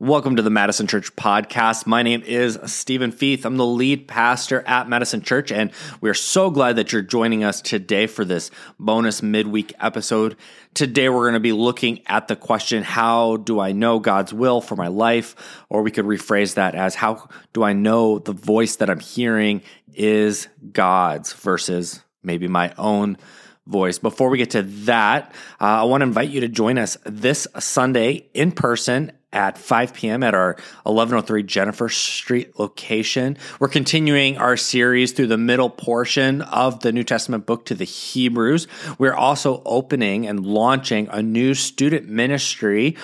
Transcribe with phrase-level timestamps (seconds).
[0.00, 1.84] Welcome to the Madison Church podcast.
[1.84, 3.44] My name is Stephen Feith.
[3.44, 7.60] I'm the lead pastor at Madison Church, and we're so glad that you're joining us
[7.60, 10.36] today for this bonus midweek episode.
[10.72, 14.60] Today, we're going to be looking at the question, How do I know God's will
[14.60, 15.64] for my life?
[15.68, 19.62] Or we could rephrase that as, How do I know the voice that I'm hearing
[19.94, 23.18] is God's versus maybe my own
[23.66, 23.98] voice.
[23.98, 27.48] Before we get to that, uh, I want to invite you to join us this
[27.58, 30.22] Sunday in person at 5 p.m.
[30.22, 33.36] at our 1103 Jennifer Street location.
[33.60, 37.84] We're continuing our series through the middle portion of the New Testament book to the
[37.84, 38.66] Hebrews.
[38.98, 42.96] We're also opening and launching a new student ministry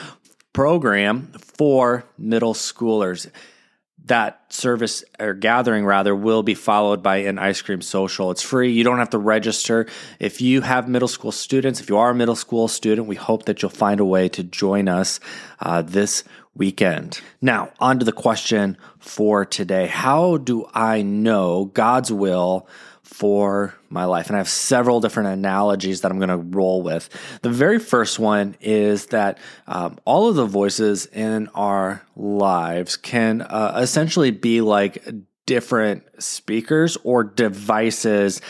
[0.53, 3.31] program for middle schoolers
[4.05, 8.31] that service or gathering rather will be followed by an ice cream social.
[8.31, 8.71] It's free.
[8.71, 9.87] You don't have to register.
[10.21, 13.47] If you have middle school students, if you are a middle school student, we hope
[13.47, 15.21] that you'll find a way to join us
[15.61, 16.23] uh, this
[16.55, 17.21] weekend.
[17.41, 19.87] Now, on to the question for today.
[19.87, 22.69] How do I know God's will
[23.15, 24.27] for my life.
[24.27, 27.09] And I have several different analogies that I'm going to roll with.
[27.43, 33.43] The very first one is that um, all of the voices in our lives can
[33.43, 35.07] uh, essentially be like
[35.47, 38.41] different speakers or devices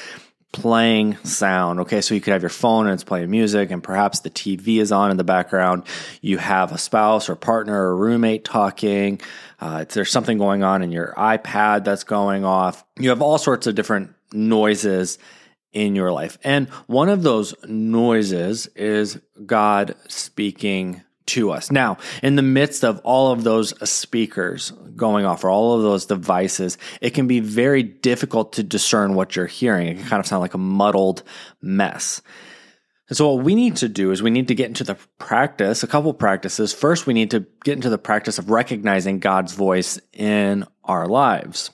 [0.53, 1.81] playing sound.
[1.81, 4.81] Okay, so you could have your phone and it's playing music, and perhaps the TV
[4.81, 5.83] is on in the background.
[6.23, 9.21] You have a spouse or partner or roommate talking.
[9.61, 12.83] Uh, there's something going on in your iPad that's going off.
[12.99, 15.19] You have all sorts of different noises
[15.73, 16.39] in your life.
[16.45, 21.71] And one of those noises is God speaking to us.
[21.71, 26.07] Now, in the midst of all of those speakers going off or all of those
[26.07, 29.89] devices, it can be very difficult to discern what you're hearing.
[29.89, 31.23] It can kind of sound like a muddled
[31.62, 32.21] mess.
[33.09, 35.83] And so what we need to do is we need to get into the practice,
[35.83, 36.73] a couple practices.
[36.73, 41.71] First, we need to get into the practice of recognizing God's voice in our lives.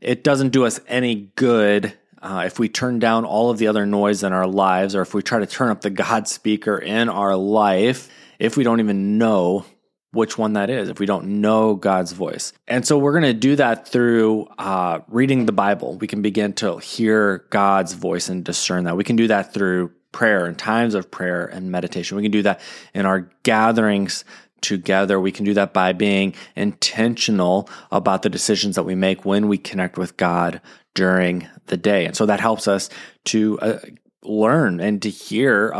[0.00, 3.86] It doesn't do us any good uh, if we turn down all of the other
[3.86, 7.08] noise in our lives, or if we try to turn up the God speaker in
[7.08, 8.08] our life,
[8.38, 9.64] if we don't even know
[10.12, 12.52] which one that is, if we don't know God's voice.
[12.66, 15.98] And so we're going to do that through uh, reading the Bible.
[15.98, 18.96] We can begin to hear God's voice and discern that.
[18.96, 22.16] We can do that through prayer and times of prayer and meditation.
[22.16, 22.60] We can do that
[22.94, 24.24] in our gatherings
[24.66, 25.20] together.
[25.20, 29.58] We can do that by being intentional about the decisions that we make when we
[29.58, 30.60] connect with God
[30.94, 32.04] during the day.
[32.06, 32.88] And so that helps us
[33.26, 33.78] to uh,
[34.22, 35.72] learn and to hear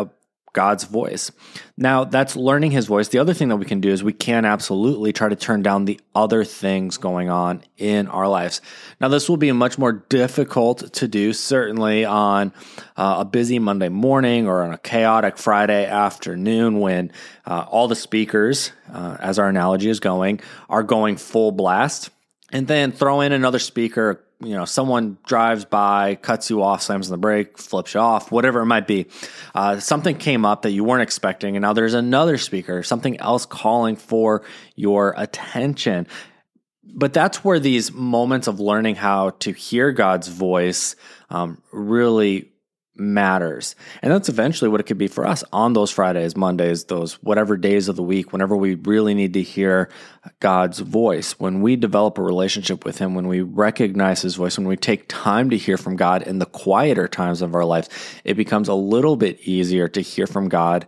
[0.56, 1.30] God's voice.
[1.76, 3.08] Now, that's learning his voice.
[3.08, 5.84] The other thing that we can do is we can absolutely try to turn down
[5.84, 8.62] the other things going on in our lives.
[8.98, 12.54] Now, this will be much more difficult to do, certainly on
[12.96, 17.12] uh, a busy Monday morning or on a chaotic Friday afternoon when
[17.44, 20.40] uh, all the speakers, uh, as our analogy is going,
[20.70, 22.08] are going full blast.
[22.50, 27.08] And then throw in another speaker you know someone drives by cuts you off slams
[27.08, 29.06] on the brake flips you off whatever it might be
[29.54, 33.46] uh, something came up that you weren't expecting and now there's another speaker something else
[33.46, 34.42] calling for
[34.74, 36.06] your attention.
[36.84, 40.96] But that's where these moments of learning how to hear god's voice
[41.30, 42.52] um, really
[42.98, 43.74] matters.
[44.02, 47.56] And that's eventually what it could be for us on those Fridays, Mondays, those whatever
[47.56, 49.88] days of the week, whenever we really need to hear
[50.40, 51.38] God's voice.
[51.38, 55.08] When we develop a relationship with Him, when we recognize His voice, when we take
[55.08, 57.88] time to hear from God in the quieter times of our lives,
[58.24, 60.86] it becomes a little bit easier to hear from God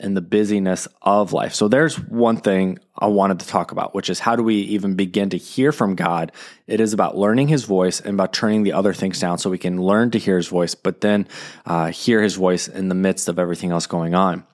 [0.00, 1.54] and the busyness of life.
[1.54, 4.94] So there's one thing I wanted to talk about, which is how do we even
[4.94, 6.32] begin to hear from God?
[6.66, 9.58] It is about learning His voice and about turning the other things down so we
[9.58, 11.28] can learn to hear His voice, but then
[11.66, 14.44] uh, hear His voice in the midst of everything else going on.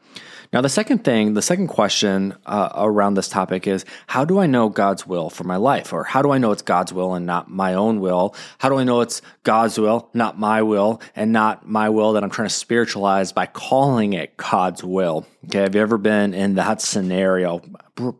[0.54, 4.46] Now, the second thing, the second question uh, around this topic is how do I
[4.46, 5.92] know God's will for my life?
[5.92, 8.36] Or how do I know it's God's will and not my own will?
[8.58, 12.22] How do I know it's God's will, not my will, and not my will that
[12.22, 15.26] I'm trying to spiritualize by calling it God's will?
[15.46, 17.60] Okay, have you ever been in that scenario?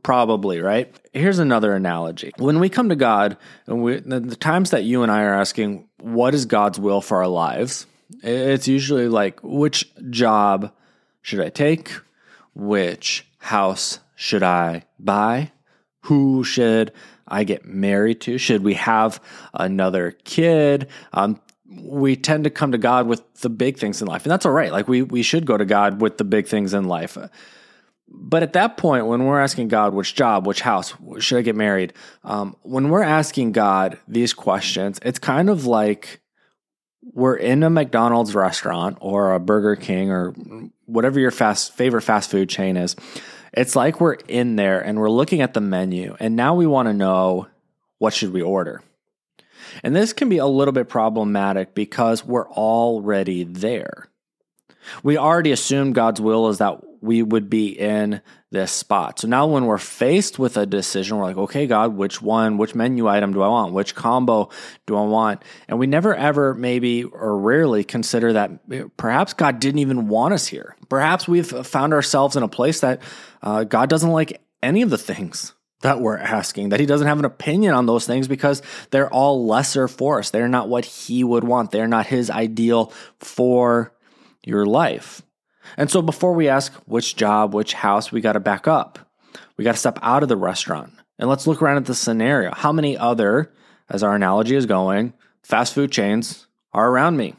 [0.03, 0.93] Probably, right?
[1.13, 2.33] Here's another analogy.
[2.39, 3.37] When we come to God,
[3.69, 7.01] and we, the, the times that you and I are asking, what is God's will
[7.01, 7.87] for our lives?
[8.25, 10.73] It's usually like, which job
[11.23, 11.93] should I take?
[12.55, 15.53] Which house should I buy?
[16.03, 16.93] Who should
[17.27, 18.39] I get married to?
[18.39, 19.21] Should we have
[19.53, 20.89] another kid?
[21.13, 24.47] Um, we tend to come to God with the big things in life, and that's
[24.47, 24.71] all right.
[24.71, 27.17] Like we we should go to God with the big things in life.
[28.07, 31.57] But at that point, when we're asking God, which job, which house, should I get
[31.57, 31.95] married?
[32.23, 36.21] Um, when we're asking God these questions, it's kind of like
[37.13, 40.33] we're in a McDonald's restaurant or a Burger King or
[40.87, 42.97] whatever your fast favorite fast food chain is,
[43.57, 46.89] It's like we're in there and we're looking at the menu, and now we want
[46.89, 47.47] to know
[47.99, 48.83] what should we order.
[49.83, 54.09] And this can be a little bit problematic because we're already there.
[55.03, 59.21] We already assume God's will is that we would be in this spot.
[59.21, 62.75] So now when we're faced with a decision, we're like, okay, God, which one, which
[62.75, 63.75] menu item do I want?
[63.75, 64.49] Which combo
[64.87, 65.43] do I want?
[65.69, 70.47] And we never ever maybe or rarely consider that perhaps God didn't even want us
[70.47, 70.77] here.
[70.89, 73.03] Perhaps we've found ourselves in a place that
[73.43, 75.53] uh, God doesn't like any of the things
[75.83, 79.47] that we're asking, that he doesn't have an opinion on those things because they're all
[79.47, 80.31] lesser for us.
[80.31, 81.71] They're not what he would want.
[81.71, 83.93] They're not his ideal for
[84.43, 85.21] your life.
[85.77, 88.99] And so before we ask which job, which house, we got to back up.
[89.57, 92.53] We got to step out of the restaurant and let's look around at the scenario.
[92.55, 93.53] How many other,
[93.89, 95.13] as our analogy is going,
[95.43, 97.35] fast food chains are around me?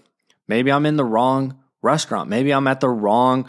[0.48, 2.30] Maybe I'm in the wrong restaurant.
[2.30, 3.48] Maybe I'm at the wrong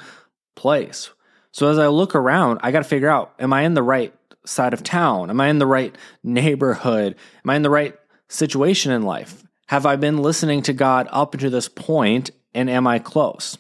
[0.54, 1.10] place.
[1.52, 4.14] So as I look around, I got to figure out am I in the right
[4.44, 5.30] side of town?
[5.30, 7.16] Am I in the right neighborhood?
[7.44, 7.96] Am I in the right
[8.28, 9.42] situation in life?
[9.68, 13.58] Have I been listening to God up to this point and am I close?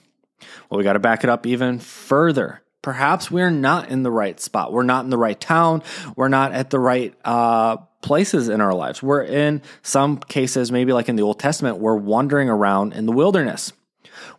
[0.68, 2.62] Well, we got to back it up even further.
[2.82, 4.72] Perhaps we're not in the right spot.
[4.72, 5.82] We're not in the right town.
[6.14, 9.02] We're not at the right uh, places in our lives.
[9.02, 13.12] We're in some cases, maybe like in the Old Testament, we're wandering around in the
[13.12, 13.72] wilderness.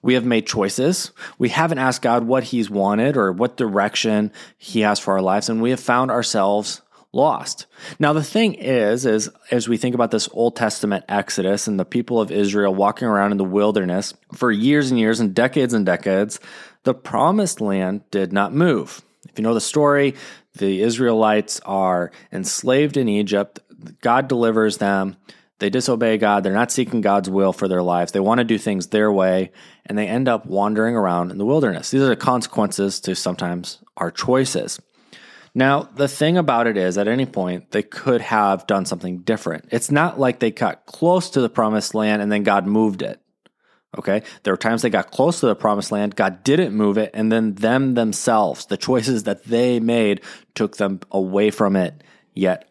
[0.02, 1.12] We have made choices.
[1.38, 5.50] We haven't asked God what He's wanted or what direction He has for our lives,
[5.50, 6.82] and we have found ourselves
[7.18, 7.66] lost.
[8.00, 11.84] Now the thing is is as we think about this Old Testament Exodus and the
[11.84, 15.86] people of Israel walking around in the wilderness for years and years and decades and
[15.86, 16.40] decades,
[16.84, 19.02] the promised land did not move.
[19.28, 20.16] If you know the story,
[20.54, 23.60] the Israelites are enslaved in Egypt.
[24.02, 25.18] God delivers them.
[25.60, 26.44] They disobey God.
[26.44, 28.12] They're not seeking God's will for their lives.
[28.12, 29.52] They want to do things their way,
[29.88, 31.90] and they end up wandering around in the wilderness.
[31.90, 34.80] These are the consequences to sometimes our choices.
[35.58, 39.70] Now, the thing about it is, at any point, they could have done something different.
[39.72, 43.20] It's not like they got close to the promised land and then God moved it.
[43.98, 44.22] Okay.
[44.44, 47.32] There were times they got close to the promised land, God didn't move it, and
[47.32, 50.22] then them themselves, the choices that they made,
[50.54, 52.04] took them away from it
[52.36, 52.70] yet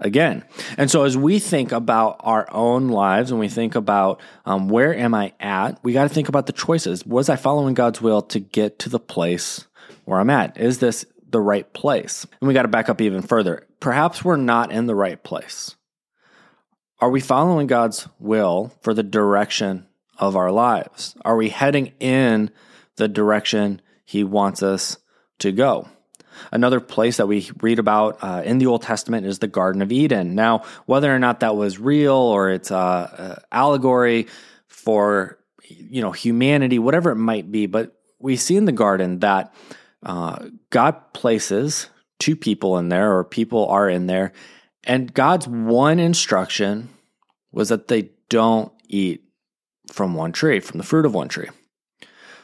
[0.00, 0.42] again.
[0.76, 4.92] And so, as we think about our own lives and we think about um, where
[4.92, 7.06] am I at, we got to think about the choices.
[7.06, 9.68] Was I following God's will to get to the place
[10.04, 10.58] where I'm at?
[10.58, 12.24] Is this the right place.
[12.40, 13.66] And we got to back up even further.
[13.80, 15.74] Perhaps we're not in the right place.
[17.00, 21.16] Are we following God's will for the direction of our lives?
[21.24, 22.52] Are we heading in
[22.94, 24.98] the direction He wants us
[25.40, 25.88] to go?
[26.52, 29.90] Another place that we read about uh, in the Old Testament is the Garden of
[29.90, 30.36] Eden.
[30.36, 34.28] Now, whether or not that was real or it's uh, uh, allegory
[34.68, 39.52] for you know humanity, whatever it might be, but we see in the garden that
[40.04, 44.32] uh, God places two people in there, or people are in there,
[44.84, 46.90] and God's one instruction
[47.52, 49.24] was that they don't eat
[49.92, 51.48] from one tree, from the fruit of one tree.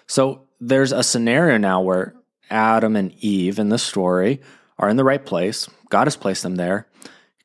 [0.06, 2.14] So there's a scenario now where
[2.50, 4.40] Adam and Eve in the story
[4.78, 5.68] are in the right place.
[5.88, 6.88] God has placed them there.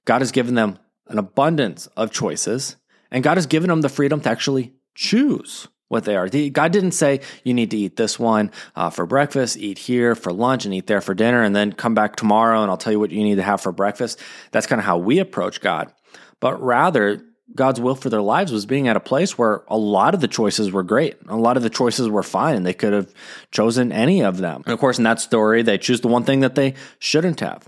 [0.06, 2.76] God has given them an abundance of choices,
[3.12, 6.28] and God has given them the freedom to actually choose what they are.
[6.28, 10.34] God didn't say you need to eat this one uh, for breakfast, eat here for
[10.34, 13.00] lunch, and eat there for dinner, and then come back tomorrow and I'll tell you
[13.00, 14.20] what you need to have for breakfast.
[14.52, 15.94] That's kind of how we approach God.
[16.40, 20.16] But rather, God's will for their lives was being at a place where a lot
[20.16, 21.16] of the choices were great.
[21.28, 22.64] A lot of the choices were fine.
[22.64, 23.14] They could have
[23.52, 24.64] chosen any of them.
[24.66, 27.68] And of course, in that story, they choose the one thing that they shouldn't have.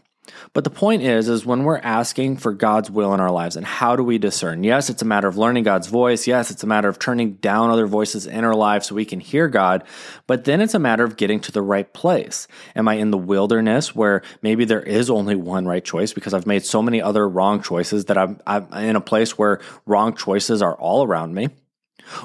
[0.53, 3.65] But the point is, is when we're asking for God's will in our lives and
[3.65, 4.63] how do we discern?
[4.63, 6.27] Yes, it's a matter of learning God's voice.
[6.27, 9.19] Yes, it's a matter of turning down other voices in our lives so we can
[9.19, 9.83] hear God.
[10.25, 12.47] But then it's a matter of getting to the right place.
[12.75, 16.47] Am I in the wilderness where maybe there is only one right choice because I've
[16.47, 20.61] made so many other wrong choices that I'm, I'm in a place where wrong choices
[20.61, 21.49] are all around me?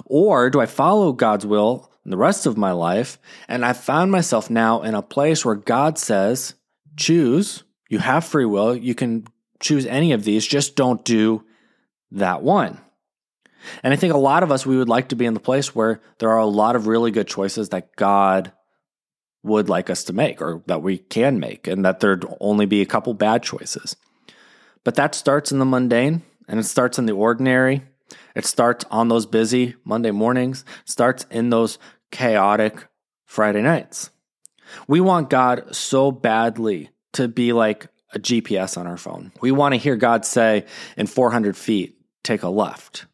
[0.07, 3.19] Or do I follow God's will in the rest of my life
[3.49, 6.55] and I found myself now in a place where God says,
[6.97, 8.75] choose you have free will.
[8.75, 9.27] You can
[9.61, 11.45] choose any of these, just don't do
[12.13, 12.81] that one.
[13.83, 15.75] And I think a lot of us, we would like to be in the place
[15.75, 18.51] where there are a lot of really good choices that God
[19.43, 22.81] would like us to make or that we can make, and that there'd only be
[22.81, 23.95] a couple bad choices.
[24.85, 27.83] But that starts in the mundane and it starts in the ordinary.
[28.35, 31.79] It starts on those busy Monday mornings, starts in those
[32.11, 32.89] chaotic
[33.27, 34.09] Friday nights.
[34.89, 39.33] We want God so badly to be like a GPS on our phone.
[39.41, 40.67] We want to hear God say
[40.97, 43.07] in 400 feet, take a left.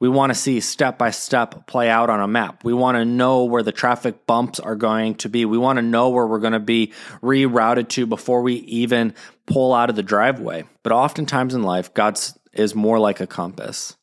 [0.00, 2.64] We want to see step by step play out on a map.
[2.64, 5.44] We want to know where the traffic bumps are going to be.
[5.44, 6.92] We want to know where we're going to be
[7.22, 9.14] rerouted to before we even
[9.46, 10.64] pull out of the driveway.
[10.82, 12.18] But oftentimes in life, God
[12.54, 13.94] is more like a compass.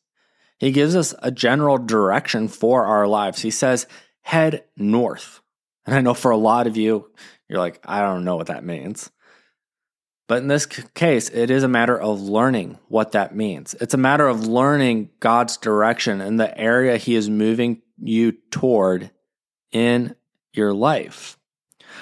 [0.58, 3.42] He gives us a general direction for our lives.
[3.42, 3.86] He says,
[4.20, 5.40] head north.
[5.84, 7.10] And I know for a lot of you,
[7.48, 9.10] you're like, I don't know what that means.
[10.28, 13.74] But in this case, it is a matter of learning what that means.
[13.80, 19.10] It's a matter of learning God's direction and the area He is moving you toward
[19.72, 20.14] in
[20.52, 21.38] your life.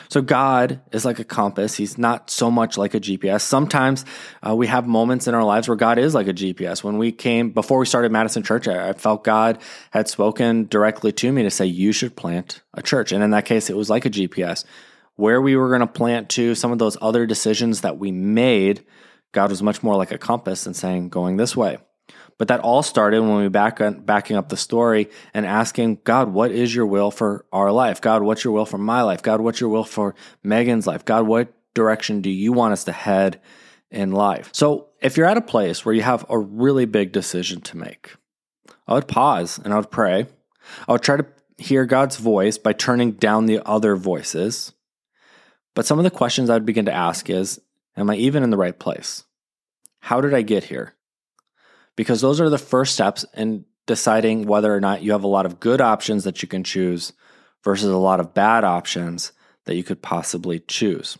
[0.08, 1.76] So God is like a compass.
[1.76, 3.42] He's not so much like a GPS.
[3.42, 4.04] Sometimes
[4.46, 6.82] uh, we have moments in our lives where God is like a GPS.
[6.82, 9.58] When we came, before we started Madison Church, I, I felt God
[9.92, 13.12] had spoken directly to me to say, you should plant a church.
[13.12, 14.64] And in that case, it was like a GPS
[15.16, 18.84] where we were going to plant to, some of those other decisions that we made,
[19.32, 21.78] God was much more like a compass and saying, going this way.
[22.38, 26.50] But that all started when we back backing up the story and asking God, what
[26.50, 28.00] is your will for our life?
[28.00, 29.22] God, what's your will for my life?
[29.22, 31.04] God, what's your will for Megan's life?
[31.04, 33.40] God, what direction do you want us to head
[33.90, 34.50] in life?
[34.52, 38.14] So if you're at a place where you have a really big decision to make,
[38.86, 40.26] I would pause and I would pray.
[40.86, 44.74] I would try to hear God's voice by turning down the other voices.
[45.76, 47.60] But some of the questions I'd begin to ask is
[47.96, 49.24] Am I even in the right place?
[50.00, 50.94] How did I get here?
[51.96, 55.46] Because those are the first steps in deciding whether or not you have a lot
[55.46, 57.12] of good options that you can choose
[57.62, 59.32] versus a lot of bad options
[59.64, 61.16] that you could possibly choose.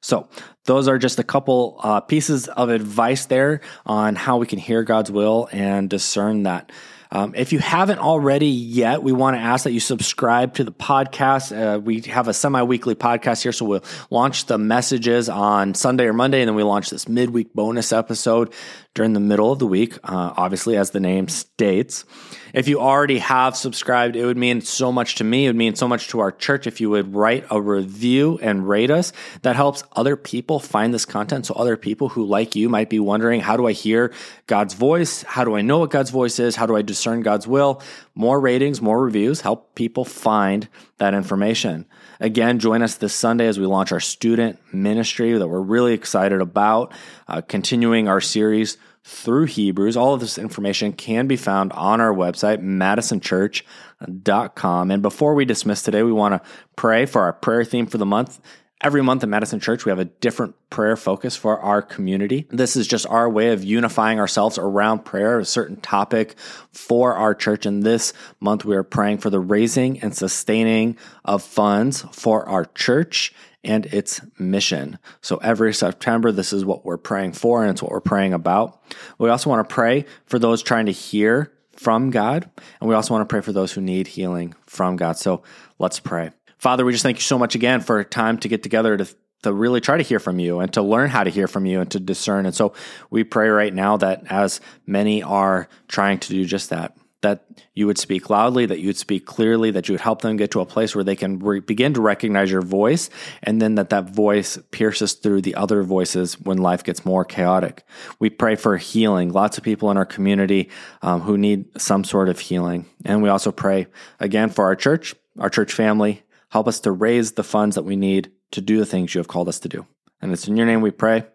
[0.00, 0.28] So,
[0.64, 4.84] those are just a couple uh, pieces of advice there on how we can hear
[4.84, 6.70] God's will and discern that.
[7.10, 10.72] Um, if you haven't already yet, we want to ask that you subscribe to the
[10.72, 11.56] podcast.
[11.56, 16.06] Uh, we have a semi weekly podcast here, so we'll launch the messages on Sunday
[16.06, 18.52] or Monday, and then we launch this midweek bonus episode
[18.98, 22.04] during the middle of the week, uh, obviously, as the name states.
[22.52, 25.44] If you already have subscribed, it would mean so much to me.
[25.44, 28.68] It would mean so much to our church if you would write a review and
[28.68, 29.12] rate us.
[29.42, 31.46] That helps other people find this content.
[31.46, 34.12] So, other people who, like you, might be wondering how do I hear
[34.48, 35.22] God's voice?
[35.22, 36.56] How do I know what God's voice is?
[36.56, 37.80] How do I discern God's will?
[38.16, 41.86] More ratings, more reviews help people find that information.
[42.18, 46.40] Again, join us this Sunday as we launch our student ministry that we're really excited
[46.40, 46.92] about,
[47.28, 48.76] uh, continuing our series
[49.08, 49.96] through Hebrews.
[49.96, 54.90] All of this information can be found on our website, madisonchurch.com.
[54.90, 56.42] And before we dismiss today, we want to
[56.76, 58.38] pray for our prayer theme for the month.
[58.82, 62.46] Every month at Madison Church, we have a different prayer focus for our community.
[62.50, 66.34] This is just our way of unifying ourselves around prayer, a certain topic
[66.70, 67.64] for our church.
[67.64, 72.66] And this month, we are praying for the raising and sustaining of funds for our
[72.66, 73.32] church
[73.64, 74.98] and its mission.
[75.20, 78.80] So every September, this is what we're praying for and it's what we're praying about.
[79.18, 82.50] We also want to pray for those trying to hear from God,
[82.80, 85.16] and we also want to pray for those who need healing from God.
[85.16, 85.42] So
[85.78, 86.32] let's pray.
[86.58, 89.06] Father, we just thank you so much again for time to get together to
[89.42, 91.80] to really try to hear from you and to learn how to hear from you
[91.80, 92.44] and to discern.
[92.44, 92.74] And so
[93.10, 97.44] we pray right now that as many are trying to do just that, that
[97.74, 100.52] you would speak loudly, that you would speak clearly, that you would help them get
[100.52, 103.10] to a place where they can re- begin to recognize your voice,
[103.42, 107.84] and then that that voice pierces through the other voices when life gets more chaotic.
[108.20, 109.32] We pray for healing.
[109.32, 110.70] Lots of people in our community
[111.02, 112.86] um, who need some sort of healing.
[113.04, 113.88] And we also pray
[114.20, 116.22] again for our church, our church family.
[116.50, 119.28] Help us to raise the funds that we need to do the things you have
[119.28, 119.86] called us to do.
[120.22, 121.26] And it's in your name we pray.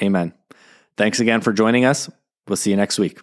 [0.00, 0.32] Amen.
[0.96, 2.08] Thanks again for joining us.
[2.48, 3.20] We'll see you next week.